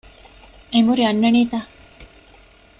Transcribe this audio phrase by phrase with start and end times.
[0.71, 1.55] އެނބުރި އަންނަނީތަ؟